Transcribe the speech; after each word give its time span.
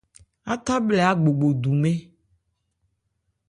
Átha 0.51 0.75
bhlɛ 0.85 1.03
ágbogɔn 1.11 1.53
dumɛ́n. 1.61 1.97